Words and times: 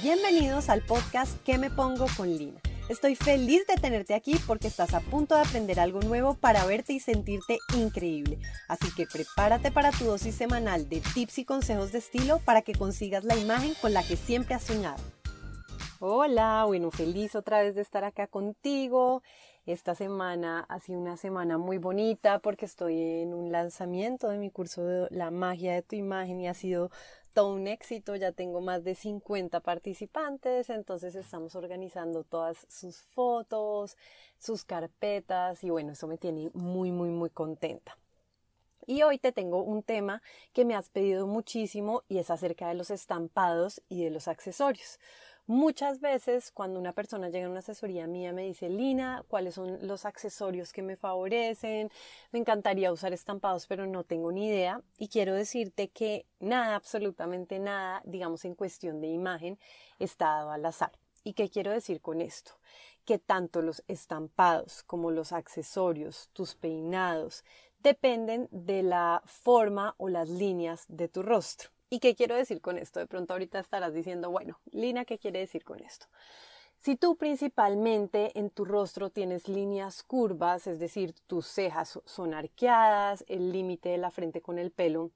Bienvenidos 0.00 0.70
al 0.70 0.80
podcast 0.80 1.36
¿Qué 1.44 1.58
me 1.58 1.70
pongo 1.70 2.06
con 2.16 2.26
Lina? 2.26 2.58
Estoy 2.88 3.14
feliz 3.14 3.66
de 3.66 3.74
tenerte 3.74 4.14
aquí 4.14 4.36
porque 4.46 4.66
estás 4.66 4.94
a 4.94 5.00
punto 5.00 5.34
de 5.34 5.42
aprender 5.42 5.78
algo 5.78 6.00
nuevo 6.00 6.34
para 6.34 6.64
verte 6.64 6.94
y 6.94 6.98
sentirte 6.98 7.58
increíble. 7.76 8.38
Así 8.68 8.92
que 8.96 9.06
prepárate 9.06 9.70
para 9.70 9.90
tu 9.90 10.06
dosis 10.06 10.34
semanal 10.34 10.88
de 10.88 11.02
tips 11.14 11.38
y 11.38 11.44
consejos 11.44 11.92
de 11.92 11.98
estilo 11.98 12.38
para 12.38 12.62
que 12.62 12.74
consigas 12.74 13.24
la 13.24 13.36
imagen 13.36 13.74
con 13.82 13.92
la 13.92 14.02
que 14.02 14.16
siempre 14.16 14.54
has 14.54 14.64
soñado. 14.64 15.02
Hola, 16.00 16.64
bueno, 16.66 16.90
feliz 16.90 17.36
otra 17.36 17.62
vez 17.62 17.74
de 17.74 17.82
estar 17.82 18.02
acá 18.02 18.26
contigo. 18.26 19.22
Esta 19.66 19.94
semana 19.94 20.66
ha 20.68 20.80
sido 20.80 20.98
una 20.98 21.16
semana 21.16 21.58
muy 21.58 21.78
bonita 21.78 22.40
porque 22.40 22.64
estoy 22.64 22.98
en 22.98 23.32
un 23.32 23.52
lanzamiento 23.52 24.28
de 24.28 24.38
mi 24.38 24.50
curso 24.50 24.84
de 24.84 25.06
La 25.10 25.30
magia 25.30 25.74
de 25.74 25.82
tu 25.82 25.94
imagen 25.94 26.40
y 26.40 26.48
ha 26.48 26.54
sido 26.54 26.90
todo 27.32 27.54
un 27.54 27.66
éxito, 27.66 28.16
ya 28.16 28.32
tengo 28.32 28.60
más 28.60 28.84
de 28.84 28.94
50 28.94 29.60
participantes, 29.60 30.70
entonces 30.70 31.14
estamos 31.14 31.54
organizando 31.54 32.24
todas 32.24 32.66
sus 32.68 33.02
fotos, 33.02 33.96
sus 34.38 34.64
carpetas 34.64 35.64
y 35.64 35.70
bueno, 35.70 35.92
eso 35.92 36.06
me 36.06 36.18
tiene 36.18 36.50
muy, 36.54 36.92
muy, 36.92 37.10
muy 37.10 37.30
contenta. 37.30 37.96
Y 38.86 39.02
hoy 39.02 39.18
te 39.18 39.32
tengo 39.32 39.62
un 39.62 39.82
tema 39.82 40.22
que 40.52 40.64
me 40.64 40.74
has 40.74 40.88
pedido 40.88 41.26
muchísimo 41.26 42.02
y 42.08 42.18
es 42.18 42.30
acerca 42.30 42.68
de 42.68 42.74
los 42.74 42.90
estampados 42.90 43.80
y 43.88 44.02
de 44.02 44.10
los 44.10 44.26
accesorios. 44.26 44.98
Muchas 45.46 46.00
veces 46.00 46.52
cuando 46.52 46.78
una 46.78 46.92
persona 46.92 47.28
llega 47.28 47.46
a 47.46 47.50
una 47.50 47.58
asesoría 47.58 48.06
mía 48.06 48.32
me 48.32 48.42
dice, 48.42 48.68
Lina, 48.68 49.24
¿cuáles 49.28 49.54
son 49.54 49.86
los 49.86 50.04
accesorios 50.04 50.72
que 50.72 50.82
me 50.82 50.96
favorecen? 50.96 51.90
Me 52.30 52.38
encantaría 52.38 52.92
usar 52.92 53.12
estampados, 53.12 53.66
pero 53.66 53.86
no 53.86 54.04
tengo 54.04 54.30
ni 54.30 54.46
idea. 54.46 54.82
Y 54.98 55.08
quiero 55.08 55.34
decirte 55.34 55.88
que 55.88 56.26
nada, 56.38 56.76
absolutamente 56.76 57.58
nada, 57.58 58.02
digamos 58.04 58.44
en 58.44 58.54
cuestión 58.54 59.00
de 59.00 59.08
imagen, 59.08 59.58
está 59.98 60.26
dado 60.26 60.52
al 60.52 60.64
azar. 60.64 60.92
¿Y 61.24 61.34
qué 61.34 61.48
quiero 61.48 61.70
decir 61.70 62.00
con 62.00 62.20
esto? 62.20 62.52
Que 63.04 63.18
tanto 63.18 63.62
los 63.62 63.82
estampados 63.88 64.82
como 64.84 65.10
los 65.10 65.32
accesorios, 65.32 66.30
tus 66.32 66.54
peinados, 66.54 67.44
dependen 67.82 68.48
de 68.50 68.82
la 68.82 69.22
forma 69.26 69.94
o 69.98 70.08
las 70.08 70.28
líneas 70.28 70.84
de 70.88 71.08
tu 71.08 71.22
rostro. 71.22 71.70
¿Y 71.90 71.98
qué 71.98 72.14
quiero 72.14 72.34
decir 72.34 72.60
con 72.60 72.78
esto? 72.78 73.00
De 73.00 73.06
pronto 73.06 73.34
ahorita 73.34 73.58
estarás 73.58 73.92
diciendo, 73.92 74.30
bueno, 74.30 74.58
Lina, 74.70 75.04
¿qué 75.04 75.18
quiere 75.18 75.40
decir 75.40 75.64
con 75.64 75.80
esto? 75.80 76.06
Si 76.78 76.96
tú 76.96 77.16
principalmente 77.16 78.36
en 78.38 78.50
tu 78.50 78.64
rostro 78.64 79.10
tienes 79.10 79.46
líneas 79.46 80.02
curvas, 80.02 80.66
es 80.66 80.80
decir, 80.80 81.14
tus 81.26 81.46
cejas 81.46 82.00
son 82.04 82.34
arqueadas, 82.34 83.24
el 83.28 83.52
límite 83.52 83.90
de 83.90 83.98
la 83.98 84.10
frente 84.10 84.40
con 84.40 84.58
el 84.58 84.70
pelo 84.72 85.10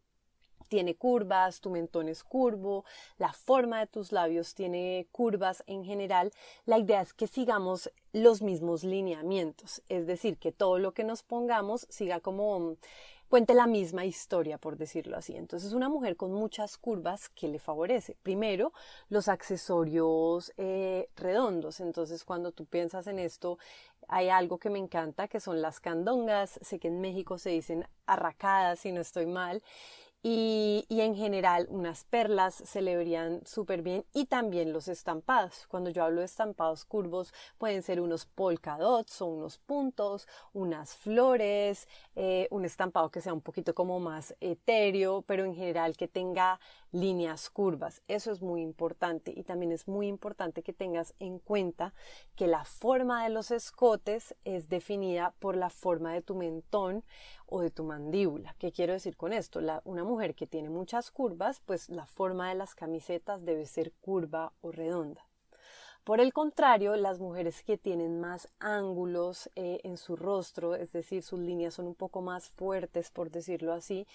tiene 0.69 0.95
curvas, 0.95 1.61
tu 1.61 1.71
mentón 1.71 2.09
es 2.09 2.25
curvo, 2.25 2.85
la 3.19 3.33
forma 3.33 3.81
de 3.81 3.87
tus 3.87 4.13
labios 4.13 4.55
tiene 4.55 5.07
curvas 5.13 5.63
en 5.67 5.85
general, 5.85 6.33
la 6.65 6.79
idea 6.79 7.01
es 7.01 7.13
que 7.15 7.27
sigamos 7.27 7.91
los 8.13 8.43
mismos 8.43 8.85
lineamientos, 8.85 9.83
es 9.89 10.07
decir, 10.07 10.39
que 10.39 10.53
todo 10.53 10.79
lo 10.79 10.93
que 10.93 11.05
nos 11.05 11.23
pongamos 11.23 11.87
siga 11.91 12.21
como 12.21 12.77
cuente 13.29 13.55
la 13.55 13.67
misma 13.67 14.05
historia, 14.05 14.59
por 14.59 14.77
decirlo 14.77 15.17
así. 15.17 15.37
Entonces, 15.37 15.73
una 15.73 15.89
mujer 15.89 16.17
con 16.17 16.33
muchas 16.33 16.79
curvas 16.79 17.29
que 17.29 17.49
le 17.49 17.59
favorece. 17.59 18.17
Primero, 18.23 18.73
los 19.09 19.29
accesorios 19.29 20.53
eh, 20.57 21.09
redondos. 21.17 21.81
Entonces, 21.81 22.25
cuando 22.25 22.53
tú 22.53 22.67
piensas 22.67 23.07
en 23.07 23.19
esto, 23.19 23.59
hay 24.09 24.29
algo 24.29 24.59
que 24.59 24.71
me 24.71 24.79
encanta, 24.79 25.29
que 25.29 25.41
son 25.41 25.61
las 25.61 25.81
candongas. 25.81 26.59
Sé 26.63 26.79
que 26.79 26.89
en 26.89 27.01
México 27.01 27.39
se 27.39 27.51
dicen 27.51 27.87
arracadas, 28.07 28.81
si 28.81 28.93
no 28.93 29.01
estoy 29.01 29.27
mal. 29.27 29.63
Y, 30.29 30.85
en 30.89 31.15
general 31.15 31.69
unas 31.71 32.03
perlas 32.03 32.57
se 32.57 32.83
le 32.83 32.97
verían 32.97 33.47
súper 33.47 33.83
bien 33.83 34.05
y 34.13 34.27
también 34.27 34.73
los 34.73 34.89
estampados. 34.89 35.69
Cuando 35.69 35.89
yo 35.89 36.03
hablo 36.03 36.19
de 36.19 36.27
estampados 36.27 36.85
curvos 36.85 37.33
pueden 37.59 37.81
ser 37.81 38.01
unos 38.01 38.27
polka 38.27 38.77
dots 38.77 39.23
o 39.23 39.27
unos 39.27 39.59
puntos, 39.59 40.27
unas 40.53 40.97
flores, 40.97 41.87
eh, 42.17 42.49
un 42.51 42.65
estampado 42.65 43.09
que 43.09 43.21
sea 43.21 43.33
un 43.33 43.41
poquito 43.41 43.73
como 43.73 44.01
más 44.01 44.35
etéreo, 44.41 45.23
pero 45.23 45.45
en 45.45 45.55
general 45.55 45.97
que 45.97 46.09
tenga 46.09 46.59
líneas 46.91 47.49
curvas. 47.49 48.03
Eso 48.09 48.33
es 48.33 48.43
muy 48.43 48.63
importante 48.63 49.33
y 49.37 49.45
también 49.45 49.71
es 49.71 49.87
muy 49.87 50.09
importante 50.09 50.65
que 50.65 50.73
tengas 50.73 51.15
en 51.21 51.39
cuenta 51.39 51.95
que 52.35 52.49
la 52.49 52.65
forma 52.65 53.23
de 53.23 53.31
los 53.31 53.53
escotes 53.53 54.35
es 54.45 54.69
definida 54.69 55.35
por 55.39 55.57
la 55.57 55.71
forma 55.71 56.13
de 56.13 56.23
tu 56.23 56.35
mentón 56.35 57.05
o 57.47 57.61
de 57.61 57.71
tu 57.71 57.85
mandíbula. 57.85 58.55
¿Qué 58.59 58.73
quiero 58.73 58.93
decir 58.93 59.17
con 59.17 59.33
esto? 59.33 59.61
una 59.85 60.05
mujer 60.05 60.35
que 60.35 60.47
tiene 60.47 60.69
muchas 60.69 61.11
curvas, 61.11 61.61
pues 61.65 61.89
la 61.89 62.07
forma 62.07 62.49
de 62.49 62.55
las 62.55 62.75
camisetas 62.75 63.45
debe 63.45 63.67
ser 63.67 63.93
curva 64.01 64.53
o 64.61 64.73
redonda. 64.73 65.27
Por 66.07 66.21
el 66.21 66.33
contrario, 66.33 66.95
las 66.95 67.19
mujeres 67.19 67.65
que 67.65 67.79
tienen 67.79 68.21
más 68.21 68.49
ángulos 68.61 69.51
eh, 69.57 69.81
en 69.83 69.97
su 69.97 70.15
rostro, 70.15 70.77
es 70.77 70.93
decir, 70.93 71.25
sus 71.25 71.41
líneas 71.41 71.75
son 71.75 71.89
un 71.89 71.97
poco 71.97 72.23
más 72.23 72.49
fuertes, 72.51 73.11
por 73.11 73.33
decirlo 73.33 73.73
así, 73.73 74.07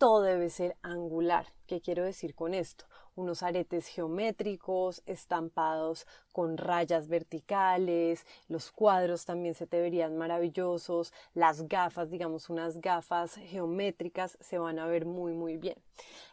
todo 0.00 0.22
debe 0.22 0.48
ser 0.48 0.78
angular. 0.80 1.44
¿Qué 1.66 1.82
quiero 1.82 2.02
decir 2.02 2.34
con 2.34 2.54
esto? 2.54 2.86
Unos 3.16 3.42
aretes 3.42 3.86
geométricos, 3.86 5.02
estampados 5.04 6.06
con 6.32 6.56
rayas 6.56 7.06
verticales, 7.06 8.24
los 8.48 8.72
cuadros 8.72 9.26
también 9.26 9.54
se 9.54 9.66
te 9.66 9.78
verían 9.78 10.16
maravillosos, 10.16 11.12
las 11.34 11.68
gafas, 11.68 12.08
digamos 12.08 12.48
unas 12.48 12.80
gafas 12.80 13.34
geométricas, 13.34 14.38
se 14.40 14.56
van 14.56 14.78
a 14.78 14.86
ver 14.86 15.04
muy 15.04 15.34
muy 15.34 15.58
bien. 15.58 15.76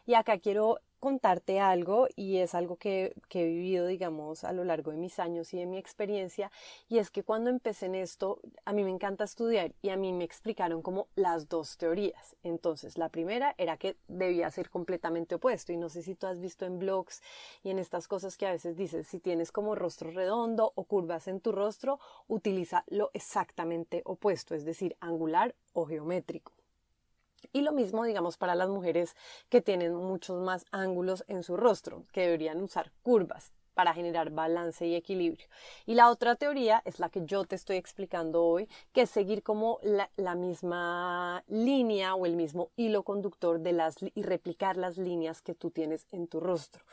Y 0.06 0.14
acá 0.14 0.38
quiero 0.38 0.78
contarte 0.98 1.60
algo 1.60 2.08
y 2.16 2.38
es 2.38 2.54
algo 2.54 2.76
que, 2.76 3.14
he 3.30 3.44
vivido, 3.44 3.86
digamos, 3.86 4.44
a 4.44 4.52
lo 4.52 4.64
largo 4.64 4.90
de 4.90 4.96
mis 4.96 5.18
años 5.18 5.54
y 5.54 5.58
de 5.58 5.66
mi 5.66 5.78
experiencia 5.78 6.50
y 6.88 6.98
es 6.98 7.10
que 7.10 7.22
cuando 7.22 7.50
empecé 7.50 7.86
en 7.86 7.94
esto, 7.94 8.40
a 8.64 8.72
mí 8.72 8.84
me 8.84 8.90
encanta 8.90 9.24
estudiar 9.24 9.72
y 9.82 9.90
a 9.90 9.96
mí 9.96 10.12
me 10.12 10.24
explicaron 10.24 10.82
como 10.82 11.08
las 11.14 11.48
dos 11.48 11.76
teorías. 11.76 12.36
Entonces, 12.42 12.98
la 12.98 13.08
primera 13.08 13.54
era 13.58 13.76
que 13.76 13.96
debía 14.08 14.50
ser 14.50 14.70
completamente 14.70 15.36
opuesto 15.36 15.72
y 15.72 15.76
no 15.76 15.88
sé 15.88 16.02
si 16.02 16.14
tú 16.14 16.26
has 16.26 16.40
visto 16.40 16.66
en 16.66 16.78
blogs 16.78 17.22
y 17.62 17.70
en 17.70 17.78
estas 17.78 18.08
cosas 18.08 18.36
que 18.36 18.46
a 18.46 18.52
veces 18.52 18.76
dices, 18.76 19.06
si 19.06 19.20
tienes 19.20 19.52
como 19.52 19.74
rostro 19.74 20.10
redondo 20.10 20.72
o 20.74 20.84
curvas 20.84 21.28
en 21.28 21.40
tu 21.40 21.52
rostro, 21.52 22.00
utiliza 22.26 22.84
lo 22.88 23.10
exactamente 23.14 24.02
opuesto, 24.04 24.54
es 24.54 24.64
decir, 24.64 24.96
angular 25.00 25.54
o 25.72 25.86
geométrico. 25.86 26.57
Y 27.52 27.62
lo 27.62 27.72
mismo, 27.72 28.04
digamos, 28.04 28.36
para 28.36 28.54
las 28.54 28.68
mujeres 28.68 29.16
que 29.48 29.60
tienen 29.60 29.94
muchos 29.94 30.42
más 30.42 30.64
ángulos 30.70 31.24
en 31.28 31.42
su 31.42 31.56
rostro, 31.56 32.04
que 32.12 32.22
deberían 32.22 32.62
usar 32.62 32.92
curvas 33.02 33.52
para 33.78 33.94
generar 33.94 34.30
balance 34.30 34.84
y 34.84 34.96
equilibrio. 34.96 35.46
Y 35.86 35.94
la 35.94 36.10
otra 36.10 36.34
teoría 36.34 36.82
es 36.84 36.98
la 36.98 37.10
que 37.10 37.24
yo 37.24 37.44
te 37.44 37.54
estoy 37.54 37.76
explicando 37.76 38.42
hoy, 38.44 38.68
que 38.92 39.02
es 39.02 39.10
seguir 39.10 39.44
como 39.44 39.78
la, 39.84 40.10
la 40.16 40.34
misma 40.34 41.44
línea 41.46 42.16
o 42.16 42.26
el 42.26 42.34
mismo 42.34 42.72
hilo 42.74 43.04
conductor 43.04 43.60
de 43.60 43.72
las 43.72 43.94
y 44.02 44.22
replicar 44.24 44.76
las 44.76 44.98
líneas 44.98 45.42
que 45.42 45.54
tú 45.54 45.70
tienes 45.70 46.08
en 46.10 46.26
tu 46.26 46.40
rostro. 46.40 46.84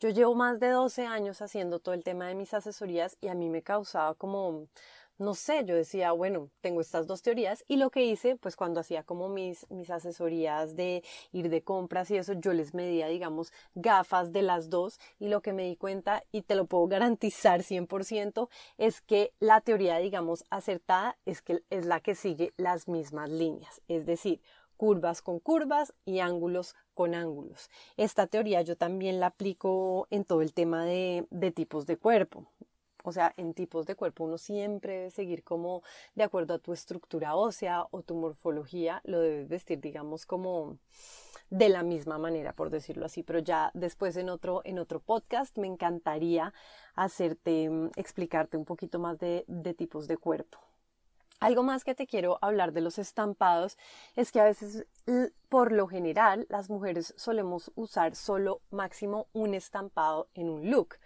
Yo 0.00 0.08
llevo 0.08 0.34
más 0.34 0.58
de 0.58 0.70
12 0.70 1.06
años 1.06 1.40
haciendo 1.42 1.78
todo 1.78 1.94
el 1.94 2.02
tema 2.02 2.26
de 2.26 2.34
mis 2.34 2.52
asesorías 2.54 3.16
y 3.20 3.28
a 3.28 3.34
mí 3.34 3.48
me 3.48 3.62
causaba 3.62 4.14
como 4.14 4.66
no 5.18 5.34
sé, 5.34 5.64
yo 5.64 5.74
decía, 5.74 6.12
bueno, 6.12 6.50
tengo 6.60 6.80
estas 6.80 7.06
dos 7.06 7.22
teorías 7.22 7.64
y 7.68 7.76
lo 7.76 7.90
que 7.90 8.04
hice, 8.04 8.36
pues 8.36 8.56
cuando 8.56 8.80
hacía 8.80 9.02
como 9.02 9.28
mis, 9.28 9.70
mis 9.70 9.90
asesorías 9.90 10.74
de 10.76 11.02
ir 11.32 11.48
de 11.48 11.62
compras 11.62 12.10
y 12.10 12.16
eso, 12.16 12.32
yo 12.34 12.52
les 12.52 12.74
medía, 12.74 13.08
digamos, 13.08 13.52
gafas 13.74 14.32
de 14.32 14.42
las 14.42 14.70
dos 14.70 14.98
y 15.18 15.28
lo 15.28 15.40
que 15.40 15.52
me 15.52 15.64
di 15.64 15.76
cuenta, 15.76 16.24
y 16.32 16.42
te 16.42 16.54
lo 16.54 16.66
puedo 16.66 16.86
garantizar 16.88 17.62
100%, 17.62 18.48
es 18.78 19.00
que 19.00 19.32
la 19.38 19.60
teoría, 19.60 19.98
digamos, 19.98 20.44
acertada 20.50 21.16
es 21.24 21.42
que 21.42 21.62
es 21.70 21.86
la 21.86 22.00
que 22.00 22.14
sigue 22.14 22.52
las 22.56 22.88
mismas 22.88 23.30
líneas, 23.30 23.80
es 23.88 24.06
decir, 24.06 24.40
curvas 24.76 25.22
con 25.22 25.38
curvas 25.38 25.94
y 26.04 26.18
ángulos 26.18 26.74
con 26.94 27.14
ángulos. 27.14 27.70
Esta 27.96 28.26
teoría 28.26 28.62
yo 28.62 28.76
también 28.76 29.20
la 29.20 29.26
aplico 29.26 30.08
en 30.10 30.24
todo 30.24 30.42
el 30.42 30.52
tema 30.52 30.84
de, 30.84 31.26
de 31.30 31.52
tipos 31.52 31.86
de 31.86 31.96
cuerpo. 31.96 32.46
O 33.02 33.12
sea, 33.12 33.32
en 33.36 33.54
tipos 33.54 33.86
de 33.86 33.94
cuerpo 33.94 34.24
uno 34.24 34.38
siempre 34.38 34.92
debe 34.94 35.10
seguir 35.10 35.44
como 35.44 35.82
de 36.14 36.24
acuerdo 36.24 36.54
a 36.54 36.58
tu 36.58 36.72
estructura 36.72 37.34
ósea 37.34 37.86
o 37.90 38.02
tu 38.02 38.14
morfología, 38.14 39.00
lo 39.04 39.20
debes 39.20 39.48
vestir, 39.48 39.80
digamos, 39.80 40.26
como 40.26 40.78
de 41.50 41.68
la 41.68 41.82
misma 41.82 42.18
manera, 42.18 42.52
por 42.54 42.70
decirlo 42.70 43.06
así. 43.06 43.22
Pero 43.22 43.38
ya 43.38 43.70
después 43.74 44.16
en 44.16 44.30
otro, 44.30 44.62
en 44.64 44.78
otro 44.78 45.00
podcast 45.00 45.56
me 45.58 45.66
encantaría 45.66 46.54
hacerte, 46.94 47.68
mm, 47.68 47.90
explicarte 47.96 48.56
un 48.56 48.64
poquito 48.64 48.98
más 48.98 49.18
de, 49.18 49.44
de 49.46 49.74
tipos 49.74 50.08
de 50.08 50.16
cuerpo. 50.16 50.58
Algo 51.42 51.64
más 51.64 51.82
que 51.82 51.96
te 51.96 52.06
quiero 52.06 52.38
hablar 52.40 52.72
de 52.72 52.80
los 52.80 52.98
estampados 53.00 53.76
es 54.14 54.30
que 54.30 54.38
a 54.38 54.44
veces, 54.44 54.86
por 55.48 55.72
lo 55.72 55.88
general, 55.88 56.46
las 56.48 56.70
mujeres 56.70 57.14
solemos 57.16 57.72
usar 57.74 58.14
solo 58.14 58.60
máximo 58.70 59.26
un 59.32 59.54
estampado 59.54 60.28
en 60.34 60.48
un 60.48 60.70
look. 60.70 60.98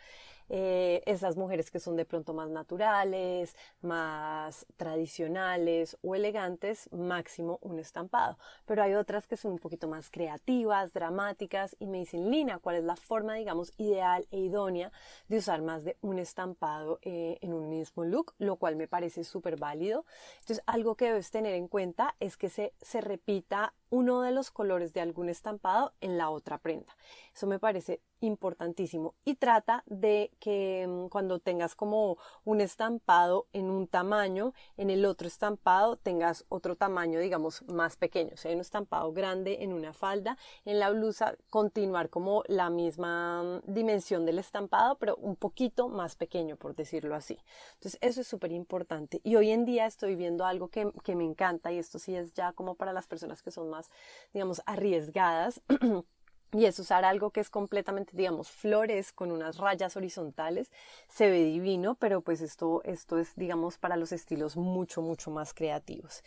Eh, 0.49 1.03
esas 1.07 1.37
mujeres 1.37 1.71
que 1.71 1.81
son 1.81 1.97
de 1.97 2.05
pronto 2.05 2.35
más 2.35 2.51
naturales, 2.51 3.57
más 3.81 4.67
tradicionales 4.77 5.97
o 6.03 6.15
elegantes, 6.15 6.89
máximo 6.93 7.59
un 7.63 7.79
estampado. 7.79 8.39
Pero 8.65 8.83
hay 8.83 8.95
otras 8.95 9.27
que 9.27 9.37
son 9.37 9.53
un 9.53 9.59
poquito 9.59 9.89
más 9.89 10.11
creativas, 10.11 10.93
dramáticas 10.93 11.77
y 11.79 11.87
me 11.87 11.99
dicen, 11.99 12.31
Lina, 12.31 12.59
¿cuál 12.59 12.77
es 12.77 12.85
la 12.85 12.97
forma, 12.97 13.35
digamos, 13.35 13.73
ideal 13.77 14.27
e 14.31 14.39
idónea 14.39 14.93
de 15.29 15.39
usar 15.39 15.63
más 15.63 15.85
de 15.85 15.97
un 16.01 16.19
estampado 16.19 16.99
eh, 17.03 17.39
en 17.41 17.53
un 17.53 17.69
mismo 17.69 18.05
look? 18.05 18.35
Lo 18.39 18.57
cual 18.57 18.77
me 18.77 18.89
parece 18.89 19.25
súper 19.25 19.57
válido. 19.57 20.05
Entonces, 20.41 20.63
algo 20.67 20.95
que 20.95 21.07
debes 21.07 21.31
tener 21.31 21.55
en 21.55 21.69
cuenta 21.69 22.15
es 22.21 22.37
que 22.37 22.49
se, 22.49 22.73
se 22.81 23.01
repita 23.01 23.75
uno 23.91 24.23
de 24.23 24.33
los 24.33 24.51
colores 24.51 24.93
de 24.93 25.01
algún 25.01 25.29
estampado 25.29 25.93
en 26.01 26.19
la 26.19 26.31
otra 26.31 26.59
prenda. 26.59 26.97
Eso 27.35 27.47
me 27.47 27.59
parece 27.59 28.01
importantísimo. 28.21 29.15
Y 29.25 29.37
trata 29.37 29.83
de 29.87 30.31
que 30.41 30.87
mm, 30.87 31.09
cuando 31.09 31.39
tengas 31.39 31.75
como 31.75 32.19
un 32.45 32.61
estampado 32.61 33.47
en 33.53 33.71
un 33.71 33.87
tamaño, 33.87 34.53
en 34.77 34.91
el 34.91 35.05
otro 35.05 35.29
estampado 35.29 35.97
tengas 35.97 36.45
otro 36.49 36.77
tamaño, 36.77 37.21
digamos, 37.21 37.63
más 37.69 37.97
pequeño. 37.97 38.31
O 38.35 38.37
sea, 38.37 38.53
un 38.53 38.61
estampado 38.61 39.13
grande 39.13 39.63
en 39.63 39.73
una 39.73 39.93
falda, 39.93 40.39
en 40.65 40.79
la 40.79 40.91
blusa 40.91 41.37
continuar 41.51 42.11
como 42.11 42.43
la 42.47 42.71
misma 42.71 43.43
mm, 43.43 43.73
dimensión 43.73 44.25
del 44.27 44.39
estampado, 44.39 44.97
pero 44.99 45.17
un 45.17 45.37
poquito 45.37 45.89
más 45.89 46.17
pequeño, 46.17 46.57
por 46.57 46.75
decirlo 46.75 47.15
así. 47.15 47.39
Entonces, 47.75 47.99
eso 48.03 48.21
es 48.21 48.27
súper 48.27 48.53
importante. 48.53 49.21
Y 49.25 49.37
hoy 49.37 49.51
en 49.51 49.65
día 49.65 49.87
estoy 49.87 50.17
viendo 50.17 50.45
algo 50.45 50.69
que, 50.69 50.91
que 51.05 51.15
me 51.15 51.25
encanta 51.25 51.73
y 51.73 51.79
esto 51.79 51.99
sí 51.99 52.15
es 52.17 52.33
ya 52.35 52.53
como 52.53 52.75
para 52.75 52.93
las 52.93 53.07
personas 53.07 53.43
que 53.43 53.51
son 53.51 53.71
más, 53.71 53.91
digamos, 54.33 54.62
arriesgadas. 54.67 55.61
y 56.53 56.65
es 56.65 56.79
usar 56.79 57.05
algo 57.05 57.31
que 57.31 57.41
es 57.41 57.51
completamente, 57.51 58.13
digamos, 58.17 58.51
flores 58.51 59.13
con 59.13 59.31
unas 59.31 59.59
rayas 59.59 59.97
horizontales. 59.97 60.71
Se 61.09 61.29
ve 61.29 61.45
divino, 61.45 61.95
pero 61.95 62.21
pues 62.21 62.41
esto, 62.41 62.83
esto 62.85 63.19
es, 63.19 63.35
digamos, 63.37 63.79
para 63.79 63.97
los 63.97 64.13
estilos 64.13 64.57
mucho, 64.57 65.03
mucho 65.03 65.31
más 65.31 65.53
creativos. 65.53 66.23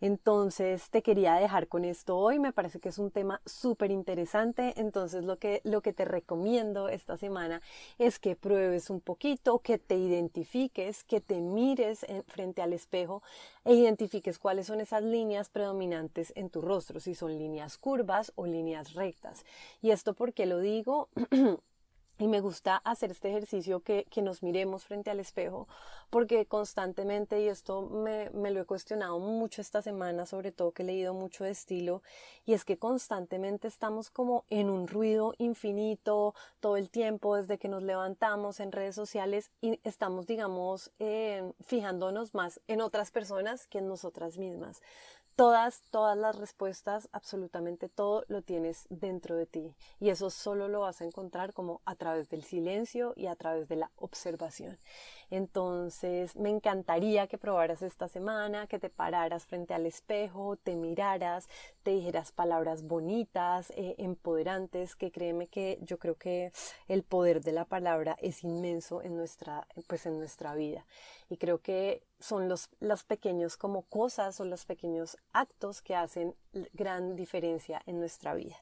Entonces 0.00 0.90
te 0.90 1.02
quería 1.02 1.34
dejar 1.34 1.66
con 1.66 1.84
esto 1.84 2.16
hoy, 2.16 2.38
me 2.38 2.52
parece 2.52 2.78
que 2.78 2.88
es 2.88 2.98
un 2.98 3.10
tema 3.10 3.40
súper 3.44 3.90
interesante, 3.90 4.74
entonces 4.76 5.24
lo 5.24 5.38
que, 5.38 5.60
lo 5.64 5.80
que 5.80 5.92
te 5.92 6.04
recomiendo 6.04 6.88
esta 6.88 7.16
semana 7.16 7.60
es 7.98 8.20
que 8.20 8.36
pruebes 8.36 8.90
un 8.90 9.00
poquito, 9.00 9.58
que 9.58 9.78
te 9.78 9.96
identifiques, 9.96 11.02
que 11.02 11.20
te 11.20 11.40
mires 11.40 12.06
frente 12.28 12.62
al 12.62 12.72
espejo 12.72 13.22
e 13.64 13.74
identifiques 13.74 14.38
cuáles 14.38 14.68
son 14.68 14.80
esas 14.80 15.02
líneas 15.02 15.48
predominantes 15.48 16.32
en 16.36 16.48
tu 16.48 16.60
rostro, 16.60 17.00
si 17.00 17.14
son 17.14 17.36
líneas 17.36 17.76
curvas 17.76 18.32
o 18.36 18.46
líneas 18.46 18.94
rectas. 18.94 19.44
Y 19.82 19.90
esto 19.90 20.14
porque 20.14 20.46
lo 20.46 20.60
digo 20.60 21.08
Y 22.20 22.26
me 22.26 22.40
gusta 22.40 22.78
hacer 22.78 23.12
este 23.12 23.28
ejercicio 23.28 23.78
que, 23.78 24.04
que, 24.10 24.22
nos 24.22 24.42
miremos 24.42 24.84
frente 24.84 25.08
al 25.08 25.20
espejo, 25.20 25.68
porque 26.10 26.46
constantemente, 26.46 27.40
y 27.40 27.46
esto 27.46 27.82
me, 27.82 28.28
me, 28.30 28.50
lo 28.50 28.60
he 28.60 28.64
cuestionado 28.64 29.20
mucho 29.20 29.60
esta 29.62 29.82
semana, 29.82 30.26
sobre 30.26 30.50
todo 30.50 30.72
que 30.72 30.82
he 30.82 30.86
leído 30.86 31.14
mucho 31.14 31.44
de 31.44 31.50
estilo, 31.50 32.02
y 32.44 32.54
es 32.54 32.64
que 32.64 32.76
constantemente 32.76 33.68
estamos 33.68 34.10
como 34.10 34.44
en 34.50 34.68
un 34.68 34.88
ruido 34.88 35.34
infinito 35.38 36.34
todo 36.58 36.76
el 36.76 36.90
tiempo, 36.90 37.36
desde 37.36 37.56
que 37.56 37.68
nos 37.68 37.84
levantamos 37.84 38.58
en 38.58 38.72
redes 38.72 38.96
sociales 38.96 39.52
y 39.60 39.78
estamos, 39.84 40.26
digamos, 40.26 40.90
eh, 40.98 41.52
fijándonos 41.64 42.34
más 42.34 42.60
en 42.66 42.80
otras 42.80 43.12
personas 43.12 43.68
que 43.68 43.78
en 43.78 43.86
nosotras 43.86 44.38
mismas 44.38 44.82
todas, 45.38 45.84
todas 45.92 46.18
las 46.18 46.36
respuestas, 46.36 47.08
absolutamente 47.12 47.88
todo 47.88 48.24
lo 48.26 48.42
tienes 48.42 48.88
dentro 48.90 49.36
de 49.36 49.46
ti. 49.46 49.76
Y 50.00 50.10
eso 50.10 50.30
solo 50.30 50.66
lo 50.66 50.80
vas 50.80 51.00
a 51.00 51.04
encontrar 51.04 51.52
como 51.52 51.80
a 51.84 51.94
través 51.94 52.28
del 52.28 52.42
silencio 52.42 53.12
y 53.14 53.28
a 53.28 53.36
través 53.36 53.68
de 53.68 53.76
la 53.76 53.92
observación. 53.94 54.76
Entonces, 55.30 56.36
me 56.36 56.50
encantaría 56.50 57.26
que 57.26 57.38
probaras 57.38 57.82
esta 57.82 58.08
semana, 58.08 58.66
que 58.66 58.78
te 58.78 58.88
pararas 58.88 59.46
frente 59.46 59.74
al 59.74 59.86
espejo, 59.86 60.56
te 60.56 60.76
miraras, 60.76 61.48
te 61.82 61.90
dijeras 61.90 62.32
palabras 62.32 62.82
bonitas, 62.82 63.70
eh, 63.76 63.94
empoderantes, 63.98 64.96
que 64.96 65.10
créeme 65.10 65.46
que 65.46 65.78
yo 65.82 65.98
creo 65.98 66.16
que 66.16 66.52
el 66.88 67.02
poder 67.02 67.42
de 67.42 67.52
la 67.52 67.64
palabra 67.64 68.16
es 68.20 68.42
inmenso 68.44 69.02
en 69.02 69.16
nuestra, 69.16 69.66
pues 69.86 70.06
en 70.06 70.18
nuestra 70.18 70.54
vida. 70.54 70.86
Y 71.28 71.36
creo 71.36 71.60
que 71.60 72.02
son 72.20 72.48
los, 72.48 72.70
los 72.80 73.04
pequeños 73.04 73.56
como 73.56 73.82
cosas 73.82 74.40
o 74.40 74.44
los 74.44 74.64
pequeños 74.64 75.18
actos 75.32 75.82
que 75.82 75.94
hacen 75.94 76.34
gran 76.72 77.16
diferencia 77.16 77.82
en 77.86 78.00
nuestra 78.00 78.34
vida. 78.34 78.56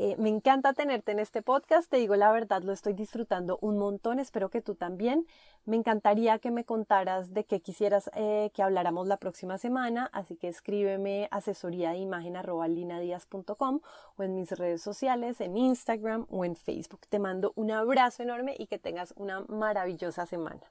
Eh, 0.00 0.14
me 0.16 0.28
encanta 0.28 0.74
tenerte 0.74 1.10
en 1.10 1.18
este 1.18 1.42
podcast, 1.42 1.90
te 1.90 1.96
digo 1.96 2.14
la 2.14 2.30
verdad, 2.30 2.62
lo 2.62 2.72
estoy 2.72 2.92
disfrutando 2.92 3.58
un 3.60 3.78
montón, 3.78 4.20
espero 4.20 4.48
que 4.48 4.62
tú 4.62 4.76
también. 4.76 5.26
Me 5.64 5.74
encantaría 5.74 6.38
que 6.38 6.52
me 6.52 6.62
contaras 6.62 7.34
de 7.34 7.42
qué 7.42 7.60
quisieras 7.60 8.08
eh, 8.14 8.52
que 8.54 8.62
habláramos 8.62 9.08
la 9.08 9.16
próxima 9.16 9.58
semana, 9.58 10.08
así 10.12 10.36
que 10.36 10.46
escríbeme 10.46 11.26
asesoría 11.32 11.90
de 11.90 11.98
imagen 11.98 12.34
linadias.com 12.68 13.80
o 14.16 14.22
en 14.22 14.36
mis 14.36 14.52
redes 14.52 14.82
sociales, 14.82 15.40
en 15.40 15.56
Instagram 15.56 16.26
o 16.30 16.44
en 16.44 16.54
Facebook. 16.54 17.00
Te 17.08 17.18
mando 17.18 17.52
un 17.56 17.72
abrazo 17.72 18.22
enorme 18.22 18.54
y 18.56 18.68
que 18.68 18.78
tengas 18.78 19.12
una 19.16 19.40
maravillosa 19.48 20.26
semana. 20.26 20.62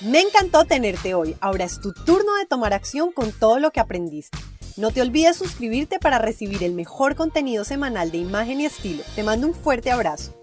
Me 0.00 0.20
encantó 0.20 0.64
tenerte 0.64 1.14
hoy, 1.14 1.36
ahora 1.40 1.64
es 1.64 1.80
tu 1.80 1.92
turno 1.92 2.36
de 2.36 2.46
tomar 2.46 2.72
acción 2.72 3.10
con 3.10 3.32
todo 3.32 3.58
lo 3.58 3.72
que 3.72 3.80
aprendiste. 3.80 4.38
No 4.76 4.90
te 4.90 5.00
olvides 5.00 5.36
suscribirte 5.36 6.00
para 6.00 6.18
recibir 6.18 6.64
el 6.64 6.74
mejor 6.74 7.14
contenido 7.14 7.64
semanal 7.64 8.10
de 8.10 8.18
imagen 8.18 8.60
y 8.60 8.66
estilo. 8.66 9.04
Te 9.14 9.22
mando 9.22 9.46
un 9.46 9.54
fuerte 9.54 9.92
abrazo. 9.92 10.34